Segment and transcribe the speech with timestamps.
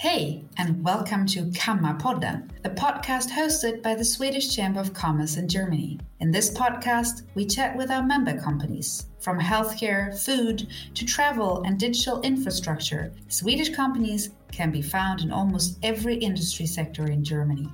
[0.00, 5.46] Hey, and welcome to Kammarpodden, the podcast hosted by the Swedish Chamber of Commerce in
[5.46, 6.00] Germany.
[6.20, 9.08] In this podcast, we chat with our member companies.
[9.18, 15.78] From healthcare, food, to travel and digital infrastructure, Swedish companies can be found in almost
[15.82, 17.68] every industry sector in Germany.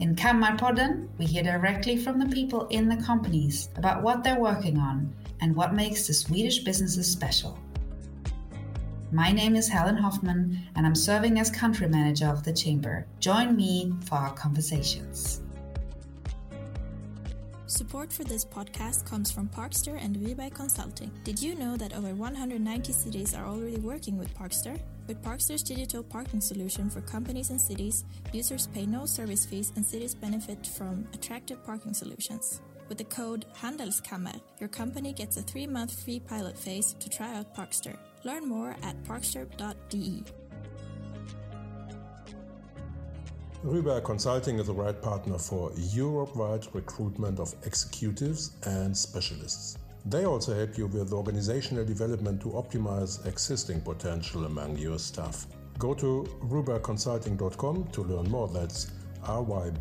[0.00, 4.76] In Kammarpodden, we hear directly from the people in the companies about what they're working
[4.76, 7.56] on and what makes the Swedish businesses special.
[9.12, 13.06] My name is Helen Hoffman, and I'm serving as country manager of the Chamber.
[13.20, 15.42] Join me for our conversations.
[17.66, 21.12] Support for this podcast comes from Parkster and Vibai Consulting.
[21.22, 24.76] Did you know that over 190 cities are already working with Parkster?
[25.06, 29.86] With Parkster's digital parking solution for companies and cities, users pay no service fees and
[29.86, 32.60] cities benefit from attractive parking solutions.
[32.88, 37.34] With the code Handelskammer, your company gets a three month free pilot phase to try
[37.34, 37.96] out Parkster.
[38.26, 40.24] Learn more at parkster.de.
[43.64, 49.78] Rüber Consulting is the right partner for Europe-wide recruitment of executives and specialists.
[50.06, 55.46] They also help you with organizational development to optimize existing potential among your staff.
[55.78, 58.48] Go to ruberconsulting.com to learn more.
[58.48, 58.88] That's
[59.22, 59.76] ryberg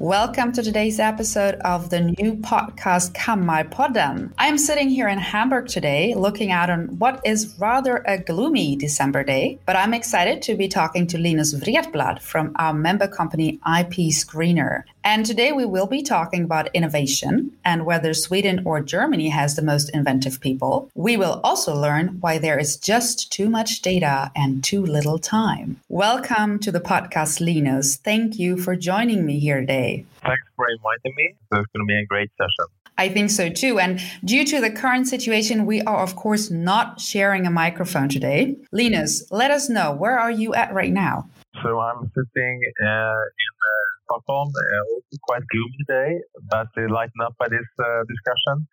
[0.00, 4.32] Welcome to today's episode of the new podcast Kammarpodden.
[4.38, 9.24] I'm sitting here in Hamburg today looking out on what is rather a gloomy December
[9.24, 14.12] day, but I'm excited to be talking to Linus Wretblad from our member company IP
[14.14, 14.84] Screener.
[15.02, 19.62] And today we will be talking about innovation and whether Sweden or Germany has the
[19.62, 20.90] most inventive people.
[20.94, 25.80] We will also learn why there is just too much data and too little time.
[25.88, 27.96] Welcome to the podcast, Linus.
[27.96, 29.87] Thank you for joining me here today.
[30.28, 31.26] Thanks for inviting me.
[31.52, 32.66] It's going to be a great session.
[32.98, 33.78] I think so too.
[33.78, 38.56] And due to the current situation, we are, of course, not sharing a microphone today.
[38.72, 41.30] Linus, let us know where are you at right now?
[41.62, 46.10] So I'm sitting uh, in uh, Stockholm, uh, quite gloomy today,
[46.50, 48.66] but uh, lighten up by this uh, discussion.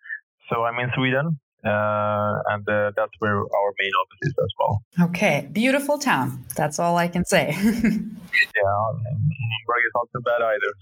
[0.50, 4.82] So I'm in Sweden, uh, and uh, that's where our main office is as well.
[5.08, 6.44] Okay, beautiful town.
[6.54, 7.48] That's all I can say.
[7.50, 7.82] yeah, Hamburg
[9.84, 10.72] is not too bad either.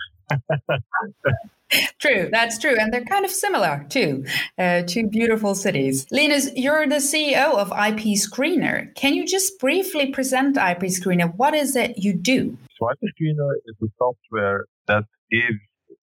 [1.98, 4.24] true, that's true, and they're kind of similar too.
[4.58, 6.06] Uh, two beautiful cities.
[6.10, 8.94] Linus, you're the CEO of IP Screener.
[8.94, 11.34] Can you just briefly present IP Screener?
[11.36, 12.56] What is it you do?
[12.78, 15.58] So IP Screener is a software that gives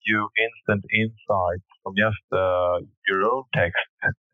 [0.06, 3.78] you instant insights from just uh, your own text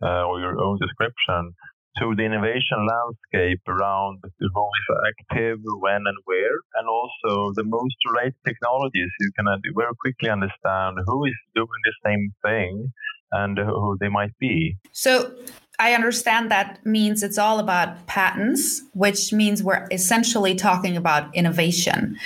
[0.02, 1.54] uh, or your own description
[2.00, 7.96] to the innovation landscape around who is active, when and where, and also the most
[8.12, 9.10] related technologies.
[9.20, 12.94] You can very quickly understand who is doing the same thing
[13.32, 14.78] and who they might be.
[14.92, 15.34] So
[15.80, 22.18] I understand that means it's all about patents, which means we're essentially talking about innovation.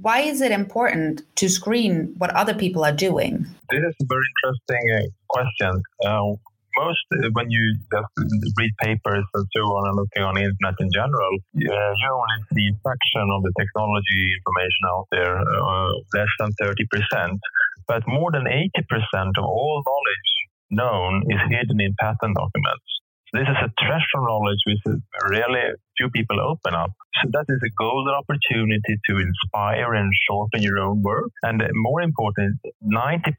[0.00, 3.46] Why is it important to screen what other people are doing?
[3.70, 5.82] This is a very interesting uh, question.
[6.04, 6.36] Uh,
[6.76, 8.12] most uh, when you just
[8.58, 12.68] read papers and so on and looking on the internet in general, you only see
[12.68, 17.38] a fraction of the technology information out there, uh, less than 30%.
[17.88, 18.68] But more than 80%
[19.38, 20.30] of all knowledge
[20.70, 22.88] known is hidden in patent documents.
[23.32, 26.90] So this is a treasure knowledge which is really few people open up.
[27.22, 31.30] So that is a golden opportunity to inspire and shorten your own work.
[31.42, 33.32] And more important, 90%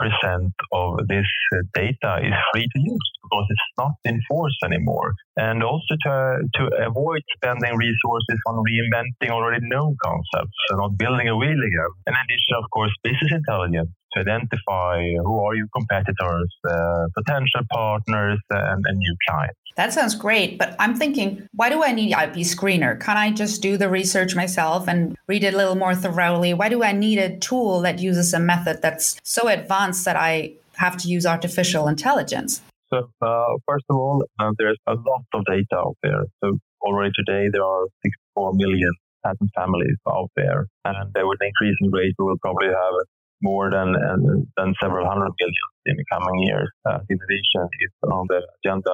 [0.73, 5.13] of this uh, data is free to use because it's not enforced anymore.
[5.37, 11.27] And also to, to avoid spending resources on reinventing already known concepts and not building
[11.27, 11.93] a wheel again.
[12.07, 18.39] In addition, of course, business intelligence to identify who are your competitors, uh, potential partners,
[18.49, 19.66] and, and new clients.
[19.77, 22.99] That sounds great, but I'm thinking, why do I need IP screener?
[22.99, 26.55] Can't I just do the research myself and read it a little more thoroughly?
[26.55, 30.53] Why do I need a tool that uses a method that's so advanced that I
[30.77, 32.61] have to use artificial intelligence?
[32.89, 36.25] So, uh, first of all, uh, there's a lot of data out there.
[36.43, 38.91] So, already today, there are 64 million
[39.23, 40.65] patent families out there.
[40.85, 42.93] And with an increasing rate, we will probably have
[43.41, 44.17] more than uh,
[44.57, 46.69] than several hundred million in the coming years.
[46.85, 48.89] Uh, innovation is on the agenda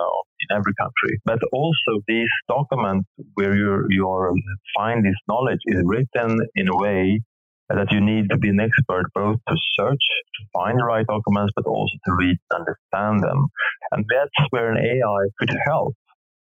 [0.50, 1.20] in every country.
[1.26, 4.36] But also these documents where you you um,
[4.78, 7.22] find this knowledge is written in a way
[7.70, 10.06] that you need to be an expert both to search,
[10.36, 13.48] to find the right documents, but also to read and understand them.
[13.92, 15.96] And that's where an AI could help.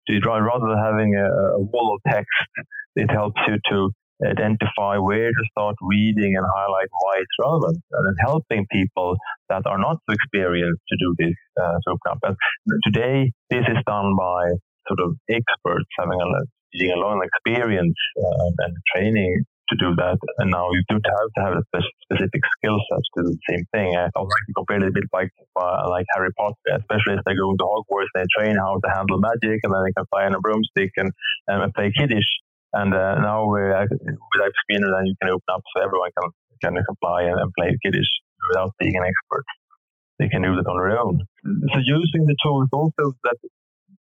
[0.09, 2.27] Rather than having a wall of text,
[2.95, 3.89] it helps you to
[4.21, 9.15] identify where to start reading and highlight why it's relevant, and helping people
[9.49, 13.77] that are not so experienced to do this uh, sort of And today, this is
[13.85, 14.51] done by
[14.87, 16.41] sort of experts having a,
[16.93, 20.17] a long experience uh, and training to do that.
[20.39, 23.63] And now you don't have to have a specific skill set to do the same
[23.71, 23.95] thing.
[23.95, 27.23] I would like to compare it a bit like uh, like Harry Potter, especially as
[27.25, 30.25] they go to Hogwarts, they train how to handle magic, and then they can fly
[30.25, 31.11] on a broomstick and,
[31.47, 32.27] and play Quidditch.
[32.73, 36.31] And uh, now uh, with Screener, then you can open up so everyone can
[36.61, 38.11] can apply and, and play Quidditch
[38.49, 39.45] without being an expert.
[40.19, 41.19] They can do that on their own.
[41.73, 43.37] So using the tools also that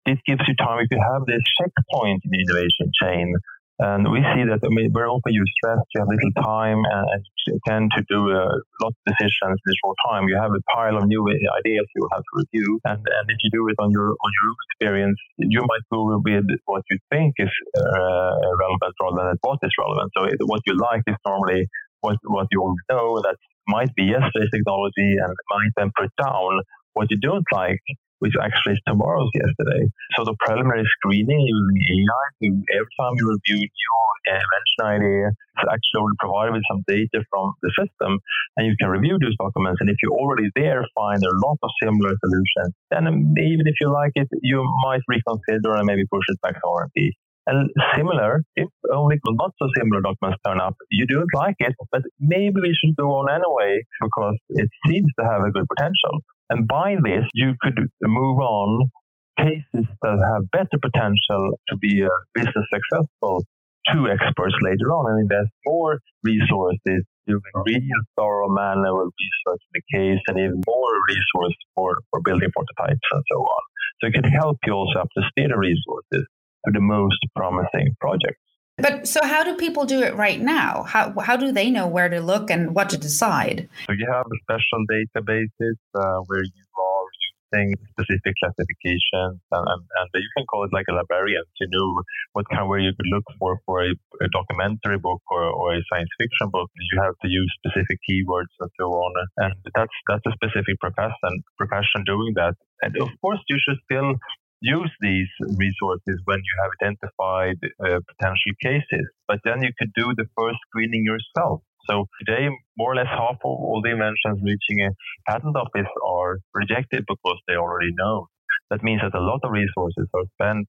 [0.06, 3.34] it gives you time if you have this checkpoint in the innovation chain
[3.78, 7.20] and we see that I mean, very often you're stressed, you have little time, and
[7.46, 8.46] you tend to do a
[8.82, 10.28] lot of decisions in a short time.
[10.30, 13.50] You have a pile of new ideas you have to review, and, and if you
[13.50, 17.34] do it on your on your own experience, you might go with what you think
[17.38, 20.10] is uh, relevant rather than what is relevant.
[20.16, 21.66] So it, what you like is normally
[22.00, 23.36] what what you already know that
[23.66, 26.62] might be yesterday's technology, and might then put down
[26.94, 27.82] what you don't like
[28.18, 29.90] which actually is tomorrow's yesterday.
[30.16, 32.46] So the preliminary screening using AI, to,
[32.76, 37.54] every time you review your uh, invention idea, it's actually provided with some data from
[37.62, 38.18] the system,
[38.56, 39.80] and you can review those documents.
[39.80, 43.06] And if you already there find a lot of similar solutions, then
[43.38, 47.14] even if you like it, you might reconsider and maybe push it back to R&D.
[47.46, 52.02] And similar, if only not so similar documents turn up, you don't like it, but
[52.18, 56.20] maybe we should go on anyway because it seems to have a good potential.
[56.48, 58.90] And by this, you could move on
[59.38, 63.44] cases that have better potential to be a business successful
[63.92, 69.72] to experts later on and invest more resources doing real thorough man level research in
[69.74, 73.62] the case and even more resources for, for building prototypes and so on.
[74.00, 76.26] So it can help you also up to steer the resources
[76.72, 78.40] the most promising projects.
[78.76, 80.82] But so, how do people do it right now?
[80.82, 83.68] How how do they know where to look and what to decide?
[83.86, 87.06] So you have a special databases uh, where you are
[87.54, 92.02] using specific classifications, and, and, and, you can call it like a librarian to know
[92.32, 93.90] what kind of where you could look for for a,
[94.20, 96.70] a documentary book or, or a science fiction book.
[96.92, 101.42] You have to use specific keywords and so on, and that's that's a specific profession
[101.58, 102.54] profession doing that.
[102.82, 104.18] And of course, you should still
[104.64, 105.28] use these
[105.60, 109.04] resources when you have identified uh, potential cases.
[109.28, 111.60] But then you could do the first screening yourself.
[111.88, 114.90] So today, more or less half of all the inventions reaching a
[115.30, 118.28] patent office are rejected because they already know.
[118.70, 120.66] That means that a lot of resources are spent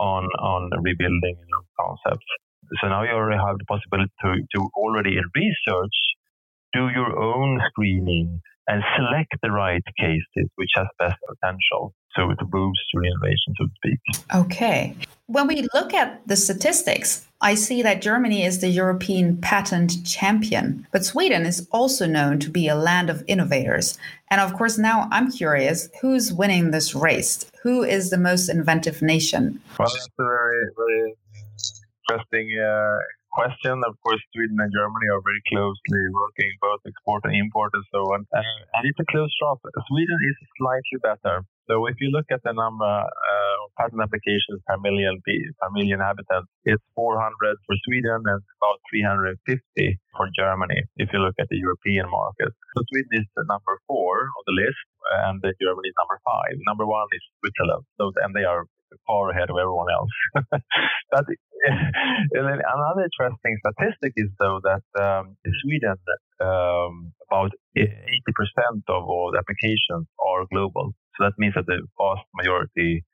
[0.00, 2.26] on on rebuilding you know, concepts.
[2.82, 5.96] So now you already have the possibility to, to already in research
[6.74, 11.94] do your own screening and select the right cases which has best potential.
[12.18, 14.00] So it boosts your innovation, so to speak.
[14.34, 14.96] Okay.
[15.26, 20.84] When we look at the statistics, I see that Germany is the European patent champion,
[20.90, 23.96] but Sweden is also known to be a land of innovators.
[24.30, 27.46] And of course, now I'm curious who's winning this race?
[27.62, 29.60] Who is the most inventive nation?
[29.78, 31.14] Well, that's a very, very
[32.10, 32.98] interesting uh,
[33.38, 33.78] question.
[33.86, 38.02] Of course, Sweden and Germany are very closely working, both export and import and so
[38.10, 38.26] on.
[38.34, 38.42] Uh,
[38.74, 39.62] and it's a close shop.
[39.62, 41.46] Sweden is slightly better.
[41.70, 46.00] So if you look at the number uh, of patent applications per million per million
[46.00, 47.14] inhabitants, it's 400
[47.68, 49.36] for Sweden and about 350
[50.16, 50.80] for Germany.
[50.96, 54.82] If you look at the European market, so Sweden is number four on the list,
[55.28, 56.56] and Germany is number five.
[56.64, 57.84] Number one is Switzerland.
[58.00, 58.64] So and they are
[59.06, 60.10] far ahead of everyone else.
[61.12, 61.24] but
[61.66, 65.96] another interesting statistic is though that um, in Sweden,
[66.40, 67.88] um, about 80%
[68.88, 70.94] of all applications are global.
[71.16, 73.04] So that means that the vast majority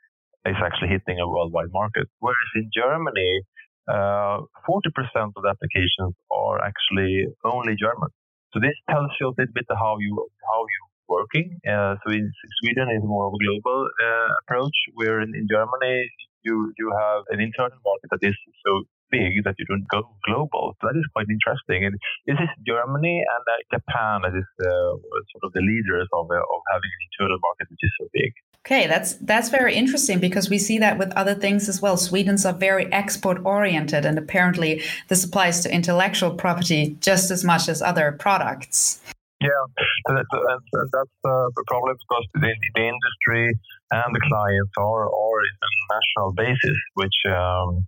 [0.46, 2.06] is actually hitting a worldwide market.
[2.20, 3.42] Whereas in Germany,
[3.88, 8.08] uh, 40% of the applications are actually only German.
[8.52, 10.14] So this tells you a little bit how you
[10.46, 10.82] how you
[11.18, 11.46] working.
[11.62, 12.26] Uh, so in
[12.58, 14.76] Sweden, it's more of a global uh, approach.
[14.94, 16.10] Where in, in, Germany,
[16.42, 18.72] you you have an internal market that is so
[19.10, 20.74] big that you don't go global.
[20.80, 21.84] So that is quite interesting.
[21.86, 21.94] And
[22.26, 24.92] this is Germany and uh, Japan that is uh,
[25.32, 28.32] sort of the leaders of uh, of having an internal market which is so big.
[28.66, 31.96] Okay, that's that's very interesting because we see that with other things as well.
[31.96, 37.68] Sweden's are very export oriented, and apparently this applies to intellectual property just as much
[37.68, 39.00] as other products.
[39.44, 39.64] Yeah,
[40.08, 43.52] that's, that's, that's uh, the problem because the, the industry
[43.92, 47.84] and the clients are, are a national basis, which um,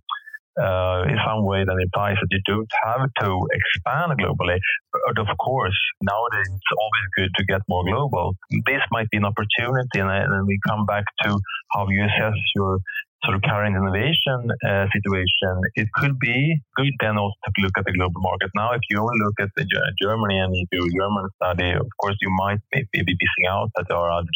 [0.61, 4.57] uh, in some way that implies that you don't have to expand globally.
[4.93, 8.35] But of course, nowadays it's always good to get more global.
[8.65, 11.39] This might be an opportunity, and, and we come back to
[11.73, 12.79] how you assess your
[13.23, 17.85] sort of current innovation uh, situation, it could be good then also to look at
[17.85, 18.51] the global market.
[18.55, 19.65] Now, if you only look at the,
[20.01, 23.69] Germany and you do a German study, of course, you might maybe be missing out
[23.75, 24.27] that there are other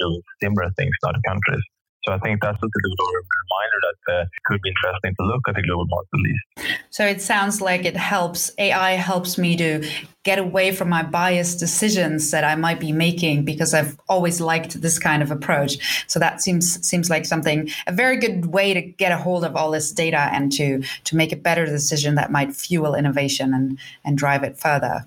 [0.42, 1.64] similar things in other countries.
[2.06, 5.42] So I think that's a little reminder that uh, it could be interesting to look
[5.48, 6.84] at the global market at least.
[6.90, 9.88] So it sounds like it helps, AI helps me to
[10.24, 14.82] get away from my biased decisions that I might be making because I've always liked
[14.82, 16.06] this kind of approach.
[16.08, 19.56] So that seems seems like something a very good way to get a hold of
[19.56, 23.80] all this data and to to make a better decision that might fuel innovation and
[24.06, 25.06] and drive it further.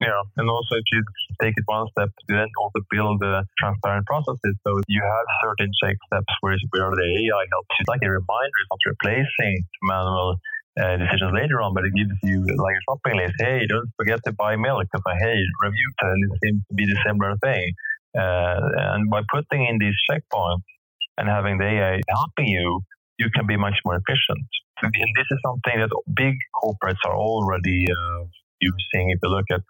[0.00, 1.02] Yeah, and also if you
[1.40, 4.54] take it one step, then also build uh, transparent processes.
[4.66, 7.82] So you have certain check steps where, where the AI helps you.
[7.84, 10.36] It's like a reminder, it's not replacing manual
[10.76, 13.34] uh, decisions later on, but it gives you like a shopping list.
[13.38, 14.84] Hey, don't forget to buy milk.
[14.92, 17.72] Like, hey, review it seems to be the similar thing.
[18.16, 18.60] Uh,
[18.96, 20.64] and by putting in these checkpoints
[21.18, 22.80] and having the AI helping you,
[23.18, 24.44] you can be much more efficient.
[24.82, 28.24] And this is something that big corporates are already uh,
[28.60, 29.10] using.
[29.10, 29.62] If you look at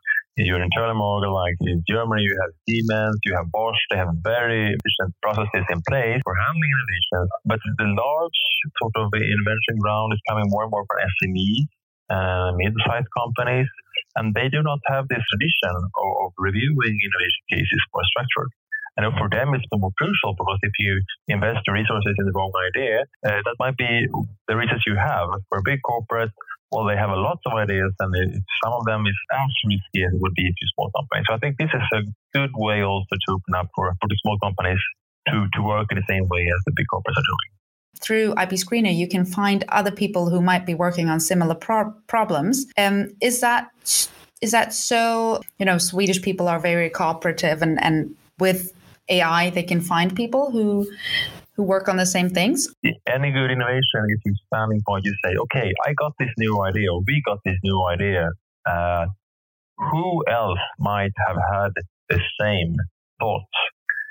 [0.45, 4.69] your internal model, like in Germany, you have Siemens, you have Bosch, they have very
[4.69, 7.23] efficient processes in place for handling innovation.
[7.49, 8.41] But the large
[8.77, 11.65] sort of invention ground is coming more and more from SMEs
[12.13, 13.67] and mid-sized companies,
[14.17, 18.53] and they do not have this tradition of, of reviewing innovation cases more structured.
[18.97, 22.53] And for them, it's more crucial because if you invest the resources in the wrong
[22.73, 24.09] idea, uh, that might be
[24.49, 25.29] the reasons you have.
[25.51, 26.33] For a big corporate,
[26.77, 30.05] well, they have a lot of ideas, and it, some of them is as risky
[30.05, 31.25] as it would be if you small companies.
[31.27, 32.03] So I think this is a
[32.37, 34.79] good way also to open up for, for the small companies
[35.29, 37.51] to, to work in the same way as the big corporates are doing.
[37.99, 41.95] Through IP Screener, you can find other people who might be working on similar pro-
[42.09, 42.67] problems.
[42.77, 43.71] Um, is that
[44.43, 45.41] is that so?
[45.59, 48.75] You know, Swedish people are very cooperative, and and with
[49.09, 50.87] AI, they can find people who
[51.57, 52.69] who work on the same things?
[52.85, 55.05] Any good innovation is your starting point.
[55.05, 58.29] You say, okay, I got this new idea, or we got this new idea.
[58.67, 59.07] Uh,
[59.79, 61.71] who else might have had
[62.09, 62.77] the same
[63.21, 63.43] thought?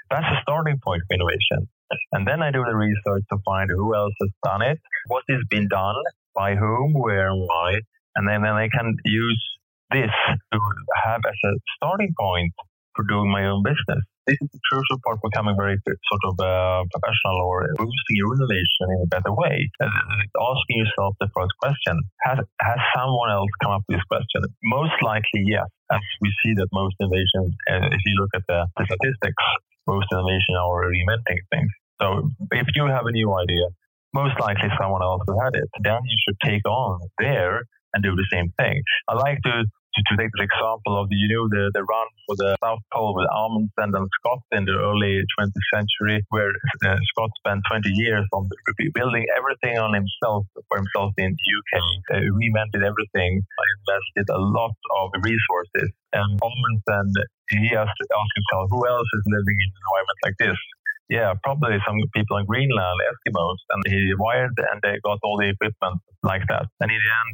[0.09, 1.69] That's a starting point for innovation.
[2.11, 5.41] And then I do the research to find who else has done it, what has
[5.49, 5.95] been done,
[6.35, 7.79] by whom, where, and why.
[8.15, 9.43] And then, then I can use
[9.91, 10.09] this
[10.51, 10.59] to
[11.03, 12.53] have as a starting point
[12.95, 16.81] for doing my own business this is a crucial part becoming very sort of uh,
[16.89, 19.69] professional or boosting your innovation in a better way.
[19.79, 19.89] Uh,
[20.41, 24.41] asking yourself the first question: Has has someone else come up with this question?
[24.63, 25.69] Most likely, yes.
[25.91, 29.43] As we see that most innovation, uh, if you look at the, the statistics,
[29.85, 31.69] most innovation are reinventing things.
[32.01, 33.69] So if you have a new idea,
[34.13, 35.69] most likely someone else has had it.
[35.83, 37.61] Then you should take on there
[37.93, 38.81] and do the same thing.
[39.07, 39.63] I like to
[39.95, 43.15] to, take the example of the, you know, the, the run for the South Pole
[43.15, 46.51] with Amundsen and Scott in the early 20th century, where
[46.85, 48.57] uh, Scott spent 20 years on the
[48.93, 51.73] building everything on himself for himself in the UK,
[52.11, 55.91] uh, reinvented everything, invested a lot of resources.
[56.13, 57.11] And Amundsen,
[57.49, 60.59] he has to ask himself, who else is living in an environment like this?
[61.09, 65.49] Yeah, probably some people in Greenland, Eskimos, and he wired and they got all the
[65.49, 66.65] equipment like that.
[66.81, 67.33] And in the end,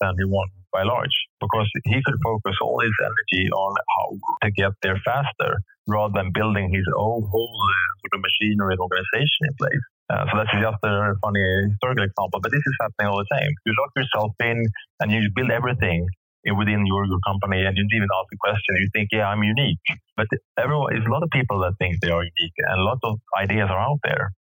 [0.00, 4.06] uh, he won by large because he could focus all his energy on how
[4.42, 8.80] to get there faster rather than building his own whole uh, sort of machinery and
[8.80, 9.84] organization in place.
[10.08, 13.52] Uh, so that's just a funny historical example, but this is happening all the time.
[13.66, 14.64] You lock yourself in
[15.00, 16.08] and you build everything
[16.46, 18.74] Eh, within your, your company and you didn't even ask a question.
[18.76, 19.78] You think, yeah, I'm unique.
[20.16, 20.26] But
[20.58, 23.18] everyone, there's a lot of people that think they are unique and a lot of
[23.38, 24.32] ideas are out there.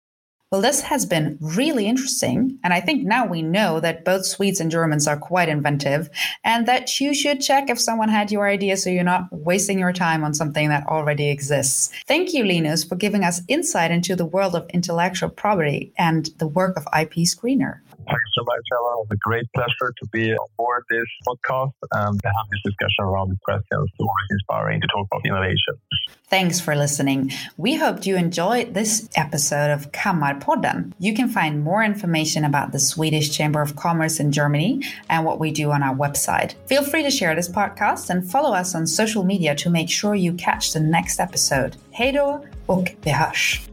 [0.51, 2.59] Well, this has been really interesting.
[2.61, 6.09] And I think now we know that both Swedes and Germans are quite inventive
[6.43, 9.93] and that you should check if someone had your idea so you're not wasting your
[9.93, 11.89] time on something that already exists.
[12.05, 16.47] Thank you, Linus, for giving us insight into the world of intellectual property and the
[16.47, 17.79] work of IP Screener.
[18.07, 18.91] Thanks so much, Ella.
[18.93, 22.61] It was a great pleasure to be on board this podcast and to have this
[22.65, 23.89] discussion around these questions.
[23.99, 25.75] Always inspiring to talk about innovation.
[26.29, 27.31] Thanks for listening.
[27.57, 30.93] We hope you enjoyed this episode of Kammarpodden.
[30.97, 35.39] You can find more information about the Swedish Chamber of Commerce in Germany and what
[35.39, 36.53] we do on our website.
[36.67, 40.15] Feel free to share this podcast and follow us on social media to make sure
[40.15, 41.75] you catch the next episode.
[41.91, 43.70] Hej då och vi!